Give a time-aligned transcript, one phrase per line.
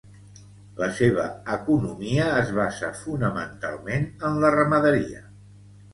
[0.79, 1.25] La seva
[1.57, 5.27] economia es basa fonamentalment en la ramaderia.